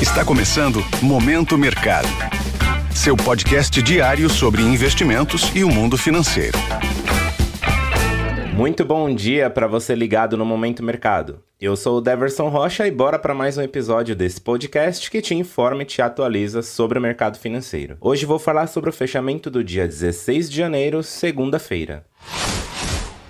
[0.00, 2.06] Está começando Momento Mercado.
[2.94, 6.58] Seu podcast diário sobre investimentos e o mundo financeiro.
[8.52, 11.42] Muito bom dia para você ligado no Momento Mercado.
[11.58, 15.34] Eu sou o Deverson Rocha e bora para mais um episódio desse podcast que te
[15.34, 17.96] informa e te atualiza sobre o mercado financeiro.
[17.98, 22.04] Hoje vou falar sobre o fechamento do dia 16 de janeiro, segunda-feira.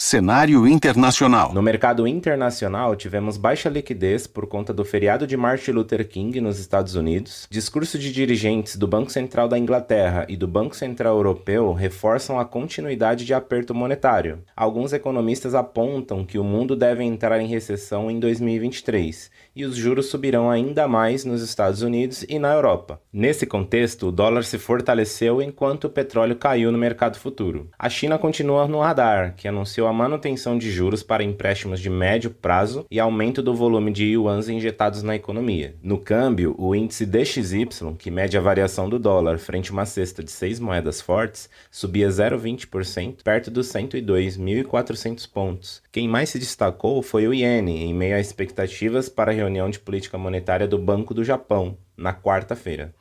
[0.00, 1.52] Cenário internacional.
[1.52, 6.60] No mercado internacional, tivemos baixa liquidez por conta do feriado de Martin Luther King nos
[6.60, 7.48] Estados Unidos.
[7.50, 12.44] Discurso de dirigentes do Banco Central da Inglaterra e do Banco Central Europeu reforçam a
[12.44, 14.44] continuidade de aperto monetário.
[14.56, 20.06] Alguns economistas apontam que o mundo deve entrar em recessão em 2023 e os juros
[20.06, 23.00] subirão ainda mais nos Estados Unidos e na Europa.
[23.12, 27.68] Nesse contexto, o dólar se fortaleceu enquanto o petróleo caiu no mercado futuro.
[27.76, 32.30] A China continua no radar, que anunciou a manutenção de juros para empréstimos de médio
[32.30, 35.74] prazo e aumento do volume de yuans injetados na economia.
[35.82, 37.66] No câmbio, o índice DXY,
[37.98, 42.08] que mede a variação do dólar frente a uma cesta de seis moedas fortes, subia
[42.08, 45.82] 0,20%, perto dos 102.400 pontos.
[45.90, 49.78] Quem mais se destacou foi o iene, em meio a expectativas para a reunião de
[49.78, 52.94] política monetária do Banco do Japão, na quarta-feira.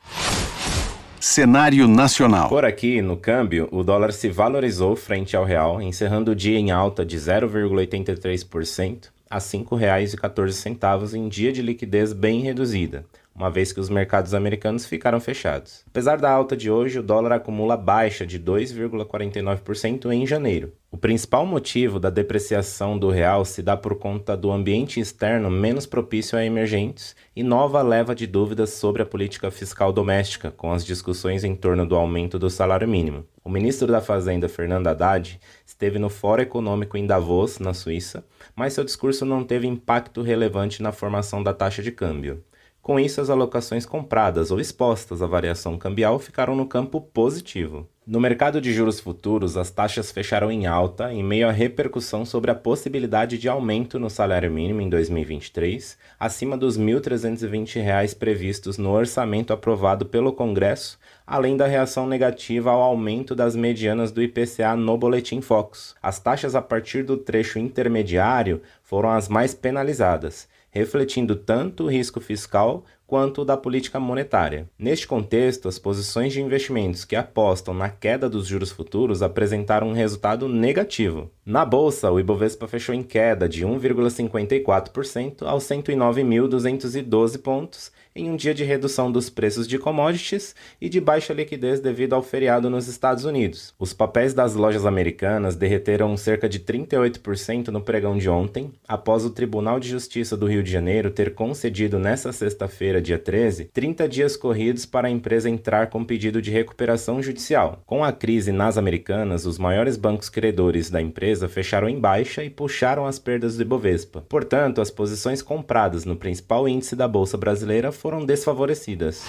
[1.30, 2.48] Cenário nacional.
[2.48, 6.72] Por aqui, no câmbio, o dólar se valorizou frente ao real, encerrando o dia em
[6.72, 13.04] alta de 0,83% a R$ 5,14 em dia de liquidez bem reduzida,
[13.38, 15.84] uma vez que os mercados americanos ficaram fechados.
[15.88, 20.74] Apesar da alta de hoje, o dólar acumula baixa de 2,49% em janeiro.
[20.90, 25.86] O principal motivo da depreciação do real se dá por conta do ambiente externo menos
[25.86, 30.84] propício a emergentes e nova leva de dúvidas sobre a política fiscal doméstica, com as
[30.84, 33.26] discussões em torno do aumento do salário mínimo.
[33.44, 38.74] O ministro da Fazenda, Fernando Haddad, esteve no Fórum Econômico em Davos, na Suíça, mas
[38.74, 42.44] seu discurso não teve impacto relevante na formação da taxa de câmbio.
[42.88, 47.86] Com isso, as alocações compradas ou expostas à variação cambial ficaram no campo positivo.
[48.08, 52.50] No mercado de juros futuros, as taxas fecharam em alta em meio à repercussão sobre
[52.50, 58.92] a possibilidade de aumento no salário mínimo em 2023, acima dos R$ 1.320 previstos no
[58.92, 64.98] orçamento aprovado pelo Congresso, além da reação negativa ao aumento das medianas do IPCA no
[64.98, 65.94] Boletim Focus.
[66.02, 72.20] As taxas a partir do trecho intermediário foram as mais penalizadas refletindo tanto o risco
[72.20, 74.70] fiscal quanto da política monetária.
[74.78, 79.94] Neste contexto, as posições de investimentos que apostam na queda dos juros futuros apresentaram um
[79.94, 81.32] resultado negativo.
[81.46, 88.54] Na bolsa, o Ibovespa fechou em queda de 1,54% aos 109.212 pontos em um dia
[88.54, 93.24] de redução dos preços de commodities e de baixa liquidez devido ao feriado nos Estados
[93.24, 93.74] Unidos.
[93.78, 99.30] Os papéis das lojas americanas derreteram cerca de 38% no pregão de ontem, após o
[99.30, 104.36] Tribunal de Justiça do Rio de Janeiro ter concedido nesta sexta-feira, dia 13, 30 dias
[104.36, 107.82] corridos para a empresa entrar com pedido de recuperação judicial.
[107.86, 112.50] Com a crise nas Americanas, os maiores bancos credores da empresa fecharam em baixa e
[112.50, 114.26] puxaram as perdas do Ibovespa.
[114.28, 119.24] Portanto, as posições compradas no principal índice da bolsa brasileira foram desfavorecidas.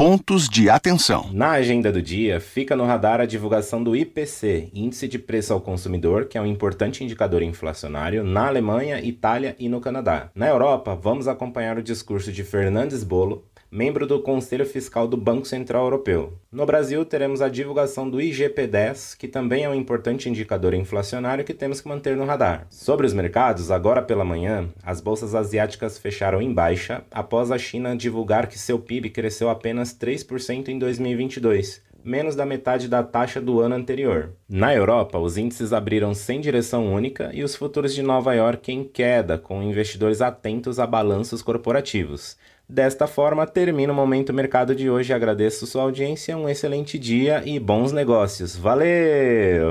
[0.00, 1.28] Pontos de atenção.
[1.30, 5.60] Na agenda do dia, fica no radar a divulgação do IPC, Índice de Preço ao
[5.60, 10.30] Consumidor, que é um importante indicador inflacionário na Alemanha, Itália e no Canadá.
[10.34, 15.46] Na Europa, vamos acompanhar o discurso de Fernandes Bolo, membro do Conselho Fiscal do Banco
[15.46, 16.32] Central Europeu.
[16.50, 21.54] No Brasil, teremos a divulgação do IGP-10, que também é um importante indicador inflacionário que
[21.54, 22.66] temos que manter no radar.
[22.68, 27.96] Sobre os mercados, agora pela manhã, as bolsas asiáticas fecharam em baixa após a China
[27.96, 29.48] divulgar que seu PIB cresceu
[29.90, 34.30] apenas 3% em 2022 menos da metade da taxa do ano anterior.
[34.48, 38.84] Na Europa, os índices abriram sem direção única e os futuros de Nova York em
[38.84, 42.38] queda, com investidores atentos a balanços corporativos.
[42.66, 45.12] Desta forma, termina o Momento Mercado de hoje.
[45.12, 48.56] Agradeço sua audiência, um excelente dia e bons negócios.
[48.56, 49.70] Valeu!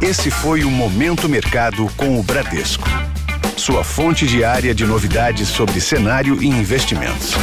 [0.00, 2.86] Esse foi o Momento Mercado com o Bradesco.
[3.56, 7.34] Sua fonte diária de novidades sobre cenário e investimentos.